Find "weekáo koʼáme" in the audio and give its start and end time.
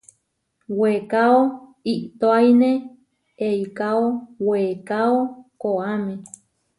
4.47-6.13